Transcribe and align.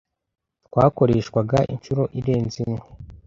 Twakoreshwaga 0.67 1.59
inshuro 1.73 2.03
irenze 2.19 2.57
imwe 2.65 2.81